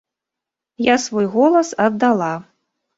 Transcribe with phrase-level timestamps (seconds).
[0.87, 2.35] Я свой голас аддала.